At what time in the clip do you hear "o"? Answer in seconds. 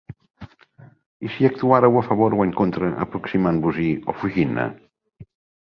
2.39-2.41, 4.11-4.19